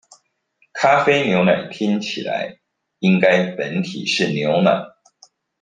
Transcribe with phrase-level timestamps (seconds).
[0.73, 2.57] 咖啡牛奶聽起來，
[2.97, 4.71] 應該本體是牛奶